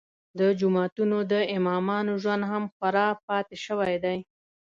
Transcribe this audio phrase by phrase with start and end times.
[0.39, 4.17] د جوماتونو د امامانو ژوند هم خوار پاتې شوی دی.